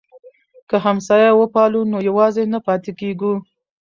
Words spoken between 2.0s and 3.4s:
یوازې نه پاتې کیږو.